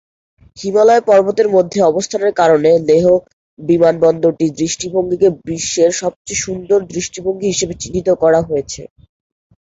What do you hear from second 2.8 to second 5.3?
Leh বিমানবন্দরটির দৃষ্টিভঙ্গিকে